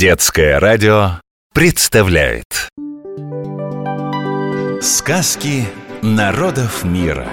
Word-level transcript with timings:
Детское 0.00 0.58
радио 0.58 1.20
представляет. 1.52 2.70
Сказки 4.80 5.66
народов 6.00 6.84
мира. 6.84 7.28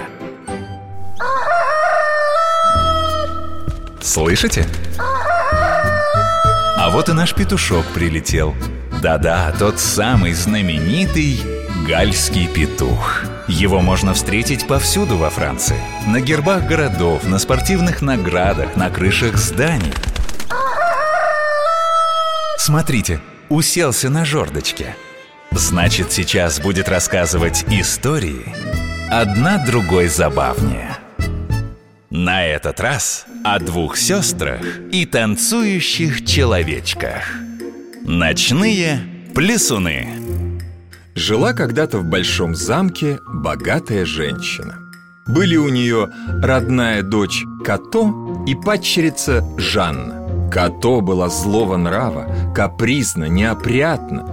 Слышите? 4.02 4.66
А 6.76 6.90
вот 6.90 7.08
и 7.08 7.12
наш 7.14 7.34
петушок 7.34 7.86
прилетел. 7.94 8.54
Да-да, 9.00 9.50
тот 9.58 9.80
самый 9.80 10.34
знаменитый 10.34 11.40
гальский 11.88 12.48
петух. 12.48 13.22
Его 13.48 13.80
можно 13.80 14.12
встретить 14.12 14.66
повсюду 14.66 15.16
во 15.16 15.30
Франции. 15.30 15.80
На 16.06 16.20
гербах 16.20 16.66
городов, 16.66 17.26
на 17.26 17.38
спортивных 17.38 18.02
наградах, 18.02 18.76
на 18.76 18.90
крышах 18.90 19.38
зданий 19.38 19.94
Смотрите, 22.68 23.18
уселся 23.48 24.10
на 24.10 24.26
жердочке. 24.26 24.94
Значит, 25.52 26.12
сейчас 26.12 26.60
будет 26.60 26.86
рассказывать 26.90 27.64
истории, 27.70 28.44
одна 29.10 29.64
другой 29.64 30.08
забавнее. 30.08 30.98
На 32.10 32.44
этот 32.44 32.78
раз 32.80 33.24
о 33.42 33.58
двух 33.58 33.96
сестрах 33.96 34.60
и 34.92 35.06
танцующих 35.06 36.26
человечках. 36.26 37.22
Ночные 38.02 39.00
плесуны. 39.34 40.06
Жила 41.14 41.54
когда-то 41.54 41.96
в 41.96 42.04
большом 42.04 42.54
замке 42.54 43.18
богатая 43.26 44.04
женщина. 44.04 44.78
Были 45.26 45.56
у 45.56 45.70
нее 45.70 46.10
родная 46.42 47.02
дочь 47.02 47.44
Като 47.64 48.44
и 48.46 48.54
падчерица 48.54 49.42
Жанна. 49.56 50.17
Като 50.50 51.00
была 51.00 51.28
злого 51.28 51.76
нрава, 51.76 52.26
капризна, 52.54 53.28
неопрятна. 53.28 54.24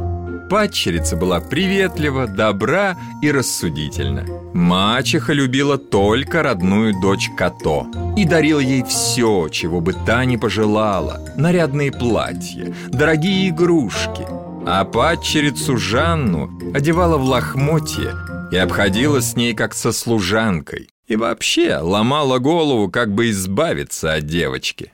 Падчерица 0.49 1.15
была 1.15 1.41
приветлива, 1.41 2.27
добра 2.27 2.95
и 3.21 3.31
рассудительна. 3.31 4.25
Мачеха 4.53 5.33
любила 5.33 5.77
только 5.77 6.43
родную 6.43 6.93
дочь 7.01 7.29
Като 7.35 7.87
и 8.15 8.25
дарила 8.25 8.59
ей 8.59 8.83
все, 8.83 9.49
чего 9.49 9.81
бы 9.81 9.93
та 10.05 10.23
ни 10.23 10.37
пожелала. 10.37 11.19
Нарядные 11.35 11.91
платья, 11.91 12.73
дорогие 12.89 13.49
игрушки. 13.49 14.25
А 14.65 14.85
падчерицу 14.85 15.77
Жанну 15.77 16.49
одевала 16.73 17.17
в 17.17 17.23
лохмотье 17.23 18.13
и 18.51 18.57
обходила 18.57 19.19
с 19.19 19.35
ней 19.35 19.53
как 19.53 19.73
со 19.73 19.91
служанкой. 19.91 20.89
И 21.07 21.15
вообще 21.15 21.77
ломала 21.77 22.39
голову, 22.39 22.89
как 22.89 23.13
бы 23.13 23.29
избавиться 23.29 24.13
от 24.13 24.25
девочки. 24.25 24.91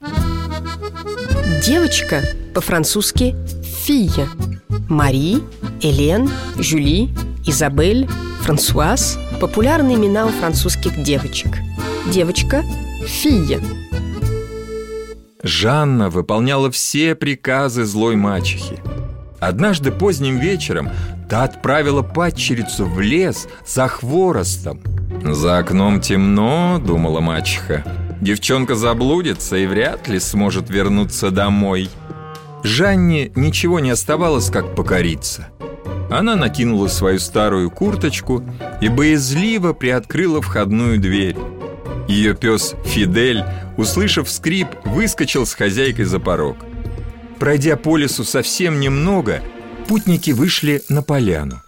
Девочка 1.61 2.23
по-французски 2.55 3.35
«фия» 3.83 4.27
Мари, 4.89 5.43
Элен, 5.79 6.27
Жюли, 6.57 7.09
Изабель, 7.45 8.09
Франсуаз– 8.41 9.19
популярные 9.39 9.95
имена 9.95 10.25
у 10.25 10.29
французских 10.29 11.03
девочек. 11.03 11.59
Девочка– 12.11 12.63
«фия» 13.05 13.59
Жанна 15.43 16.09
выполняла 16.09 16.71
все 16.71 17.13
приказы 17.13 17.85
злой 17.85 18.15
мачехи. 18.15 18.79
Однажды 19.39 19.91
поздним 19.91 20.39
вечером 20.39 20.89
та 21.29 21.43
отправила 21.43 22.01
падчерицу 22.01 22.87
в 22.87 22.99
лес 22.99 23.47
за 23.67 23.87
хворостом. 23.87 24.81
«За 25.23 25.59
окном 25.59 26.01
темно»,— 26.01 26.81
думала 26.83 27.19
мачеха 27.19 27.83
Девчонка 28.21 28.75
заблудится 28.75 29.57
и 29.57 29.65
вряд 29.65 30.07
ли 30.07 30.19
сможет 30.19 30.69
вернуться 30.69 31.31
домой. 31.31 31.89
Жанне 32.63 33.31
ничего 33.35 33.79
не 33.79 33.89
оставалось, 33.89 34.51
как 34.51 34.75
покориться. 34.75 35.49
Она 36.11 36.35
накинула 36.35 36.87
свою 36.87 37.19
старую 37.19 37.71
курточку 37.71 38.43
и 38.79 38.89
боязливо 38.89 39.73
приоткрыла 39.73 40.41
входную 40.41 40.99
дверь. 40.99 41.37
Ее 42.07 42.35
пес 42.35 42.75
Фидель, 42.85 43.43
услышав 43.77 44.29
скрип, 44.29 44.67
выскочил 44.85 45.45
с 45.45 45.53
хозяйкой 45.55 46.05
за 46.05 46.19
порог. 46.19 46.57
Пройдя 47.39 47.75
по 47.75 47.97
лесу 47.97 48.23
совсем 48.23 48.79
немного, 48.79 49.41
путники 49.87 50.31
вышли 50.31 50.83
на 50.89 51.01
поляну. 51.01 51.61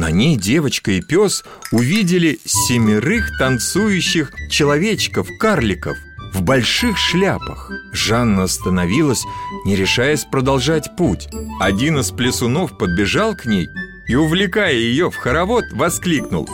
На 0.00 0.10
ней 0.10 0.36
девочка 0.36 0.92
и 0.92 1.02
пес 1.02 1.44
увидели 1.72 2.40
семерых 2.46 3.36
танцующих 3.38 4.32
человечков-карликов 4.50 5.94
в 6.32 6.40
больших 6.40 6.96
шляпах. 6.96 7.70
Жанна 7.92 8.44
остановилась, 8.44 9.22
не 9.66 9.76
решаясь 9.76 10.24
продолжать 10.24 10.96
путь. 10.96 11.28
Один 11.60 11.98
из 11.98 12.12
плесунов 12.12 12.78
подбежал 12.78 13.36
к 13.36 13.44
ней 13.44 13.68
и, 14.08 14.14
увлекая 14.14 14.72
ее 14.72 15.10
в 15.10 15.16
хоровод, 15.16 15.64
воскликнул 15.72 16.48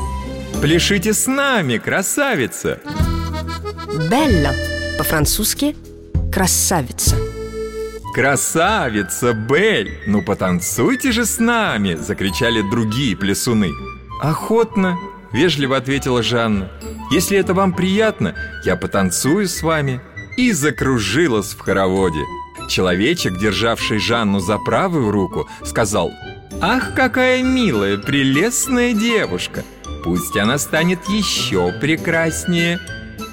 «Пляшите 0.60 1.14
с 1.14 1.28
нами, 1.28 1.78
красавица!» 1.78 2.80
«Белла» 4.10 4.56
по-французски 4.98 5.76
«красавица» 6.32 7.16
«Красавица, 8.16 9.34
Бель! 9.34 10.00
Ну 10.06 10.22
потанцуйте 10.22 11.12
же 11.12 11.26
с 11.26 11.38
нами!»– 11.38 11.96
закричали 12.00 12.62
другие 12.62 13.14
плясуны. 13.14 13.72
«Охотно!»– 14.22 14.98
вежливо 15.34 15.76
ответила 15.76 16.22
Жанна. 16.22 16.70
«Если 17.10 17.36
это 17.36 17.52
вам 17.52 17.74
приятно, 17.74 18.34
я 18.64 18.76
потанцую 18.76 19.46
с 19.46 19.62
вами!» 19.62 20.00
И 20.38 20.52
закружилась 20.52 21.52
в 21.52 21.60
хороводе. 21.60 22.20
Человечек, 22.70 23.36
державший 23.36 23.98
Жанну 23.98 24.40
за 24.40 24.56
правую 24.56 25.10
руку, 25.10 25.46
сказал 25.62 26.10
«Ах, 26.62 26.94
какая 26.94 27.42
милая, 27.42 27.98
прелестная 27.98 28.94
девушка! 28.94 29.62
Пусть 30.04 30.38
она 30.38 30.56
станет 30.56 31.06
еще 31.10 31.70
прекраснее!» 31.82 32.80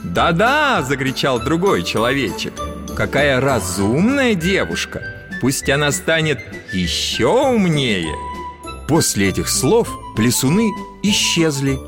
«Да-да!»– 0.03 0.81
закричал 0.83 1.39
другой 1.39 1.83
человечек– 1.83 2.51
Какая 2.95 3.39
разумная 3.41 4.35
девушка! 4.35 5.01
Пусть 5.41 5.69
она 5.69 5.91
станет 5.91 6.39
еще 6.71 7.27
умнее!» 7.27 8.13
После 8.87 9.29
этих 9.29 9.49
слов 9.49 9.89
плесуны 10.15 10.69
исчезли. 11.01 11.79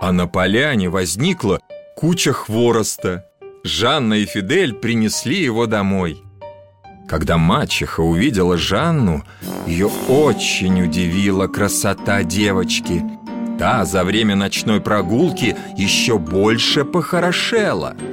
А 0.00 0.12
на 0.12 0.26
поляне 0.26 0.88
возникла 0.88 1.60
куча 1.96 2.32
хвороста. 2.32 3.26
Жанна 3.64 4.14
и 4.14 4.26
Фидель 4.26 4.74
принесли 4.74 5.40
его 5.42 5.66
домой. 5.66 6.22
Когда 7.08 7.38
мачеха 7.38 8.00
увидела 8.00 8.58
Жанну, 8.58 9.24
ее 9.66 9.90
очень 10.08 10.82
удивила 10.82 11.46
красота 11.46 12.22
девочки. 12.22 13.02
Та 13.58 13.84
за 13.84 14.04
время 14.04 14.36
ночной 14.36 14.80
прогулки 14.80 15.56
еще 15.76 16.18
больше 16.18 16.84
похорошела– 16.84 17.96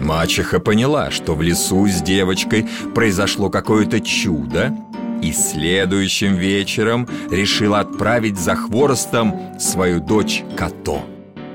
Мачеха 0.00 0.60
поняла, 0.60 1.10
что 1.10 1.34
в 1.34 1.42
лесу 1.42 1.86
с 1.88 2.02
девочкой 2.02 2.66
произошло 2.94 3.50
какое-то 3.50 4.00
чудо 4.00 4.74
и 5.22 5.32
следующим 5.32 6.34
вечером 6.34 7.08
решила 7.30 7.80
отправить 7.80 8.38
за 8.38 8.54
хворостом 8.54 9.58
свою 9.58 10.00
дочь 10.00 10.44
Като. 10.56 11.02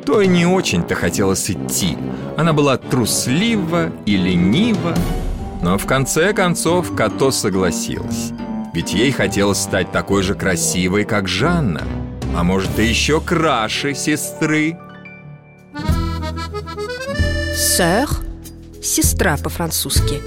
Той 0.06 0.28
не 0.28 0.46
очень-то 0.46 0.96
хотелось 0.96 1.50
идти. 1.50 1.97
Она 2.38 2.53
была 2.53 2.78
труслива 2.78 3.91
и 4.06 4.18
ленива, 4.18 4.96
но 5.62 5.78
в 5.78 5.85
конце 5.85 6.34
концов 6.34 6.96
Като 6.96 7.31
согласилась. 7.31 8.31
Ведь 8.74 8.94
ей 8.94 9.12
хотелось 9.12 9.59
стать 9.59 9.91
такой 9.91 10.24
же 10.24 10.34
красивой, 10.34 11.03
как 11.03 11.28
Жанна, 11.28 11.84
а 12.35 12.44
может 12.44 12.80
и 12.80 12.85
еще 12.85 13.22
краше 13.22 13.94
сестры. 13.94 14.78
Сэр 17.56 18.07
Сестра 18.81 19.38
по-французски 19.38 20.19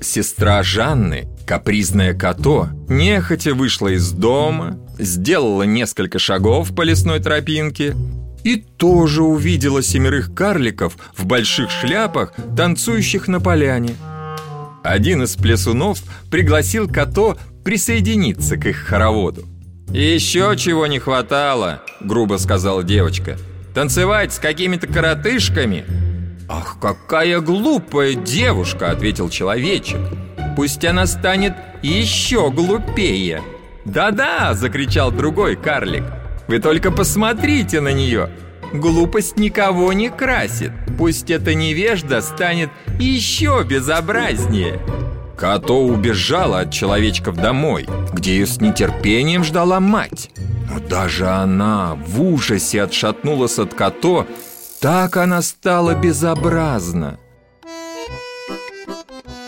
Сестра 0.00 0.62
Жанны, 0.62 1.26
капризная 1.44 2.14
Като, 2.14 2.68
нехотя 2.88 3.52
вышла 3.52 3.88
из 3.88 4.12
дома, 4.12 4.78
сделала 4.98 5.64
несколько 5.64 6.20
шагов 6.20 6.72
по 6.74 6.82
лесной 6.82 7.18
тропинке 7.18 7.96
и 8.44 8.56
тоже 8.56 9.24
увидела 9.24 9.82
семерых 9.82 10.32
карликов 10.34 10.96
в 11.16 11.26
больших 11.26 11.70
шляпах, 11.70 12.32
танцующих 12.56 13.26
на 13.26 13.40
поляне. 13.40 13.96
Один 14.84 15.24
из 15.24 15.34
плесунов 15.34 16.00
пригласил 16.30 16.88
Като 16.88 17.36
присоединиться 17.64 18.56
к 18.56 18.66
их 18.66 18.76
хороводу. 18.76 19.46
«Еще 19.88 20.54
чего 20.56 20.86
не 20.86 21.00
хватало»,— 21.00 21.82
грубо 22.00 22.36
сказала 22.36 22.84
девочка. 22.84 23.36
«Танцевать 23.74 24.32
с 24.32 24.38
какими-то 24.38 24.86
коротышками 24.86 25.84
«Ах, 26.52 26.78
какая 26.80 27.40
глупая 27.40 28.14
девушка!»– 28.14 28.90
ответил 28.92 29.30
человечек. 29.30 30.00
«Пусть 30.56 30.84
она 30.84 31.06
станет 31.06 31.54
еще 31.80 32.50
глупее!» 32.50 33.40
«Да-да!»– 33.84 34.52
закричал 34.54 35.12
другой 35.12 35.54
карлик. 35.54 36.02
«Вы 36.48 36.58
только 36.58 36.90
посмотрите 36.90 37.80
на 37.80 37.92
нее! 37.92 38.30
Глупость 38.72 39.38
никого 39.38 39.92
не 39.92 40.08
красит! 40.08 40.72
Пусть 40.98 41.30
эта 41.30 41.54
невежда 41.54 42.20
станет 42.20 42.70
еще 42.98 43.64
безобразнее!» 43.64 44.80
Като 45.38 45.78
убежала 45.78 46.60
от 46.60 46.72
человечков 46.72 47.36
домой, 47.36 47.86
где 48.12 48.32
ее 48.32 48.46
с 48.48 48.60
нетерпением 48.60 49.44
ждала 49.44 49.78
мать. 49.78 50.30
Но 50.68 50.80
даже 50.80 51.28
она 51.28 51.94
в 51.94 52.20
ужасе 52.20 52.82
отшатнулась 52.82 53.60
от 53.60 53.72
Като, 53.72 54.26
так 54.80 55.16
она 55.16 55.42
стала 55.42 55.94
безобразна. 55.94 57.18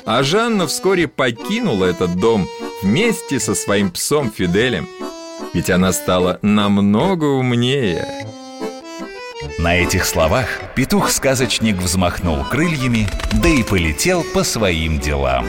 А 0.04 0.22
Жанна 0.22 0.66
вскоре 0.66 1.08
покинула 1.08 1.86
этот 1.86 2.16
дом 2.16 2.46
вместе 2.82 3.40
со 3.40 3.54
своим 3.54 3.90
псом 3.90 4.30
Фиделем, 4.30 4.86
ведь 5.54 5.70
она 5.70 5.92
стала 5.92 6.38
намного 6.42 7.24
умнее. 7.24 8.06
На 9.58 9.76
этих 9.76 10.04
словах 10.04 10.46
петух-сказочник 10.74 11.76
взмахнул 11.76 12.44
крыльями, 12.44 13.08
да 13.32 13.48
и 13.48 13.62
полетел 13.62 14.24
по 14.34 14.44
своим 14.44 14.98
делам. 14.98 15.46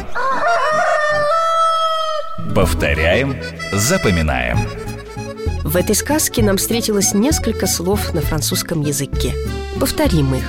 Повторяем, 2.55 3.35
запоминаем. 3.71 4.59
В 5.63 5.77
этой 5.77 5.95
сказке 5.95 6.43
нам 6.43 6.57
встретилось 6.57 7.13
несколько 7.13 7.67
слов 7.67 8.13
на 8.13 8.21
французском 8.21 8.81
языке. 8.81 9.33
Повторим 9.79 10.35
их. 10.35 10.43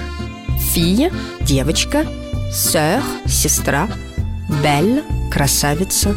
Фия– 0.72 1.12
девочка, 1.40 2.04
сэр– 2.52 3.00
сестра, 3.26 3.88
бель– 4.62 5.04
красавица. 5.32 6.16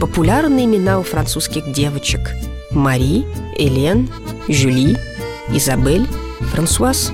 Популярные 0.00 0.64
имена 0.64 0.98
у 0.98 1.02
французских 1.04 1.72
девочек– 1.72 2.20
Мари, 2.72 3.24
Элен, 3.56 4.10
Жюли, 4.48 4.98
Изабель, 5.50 6.08
Франсуаз. 6.52 7.12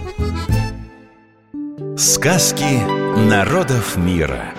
Сказки 1.97 2.81
народов 3.29 3.97
мира. 3.97 4.55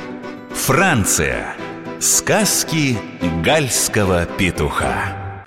Франция. 0.54 1.56
Сказки 2.00 2.98
гальского 3.44 4.25
петуха. 4.25 5.29